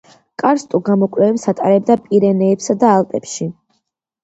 [0.43, 3.51] კარსტულ გამოკვლევებს ატარებდა პირენეებსა და ალპებში.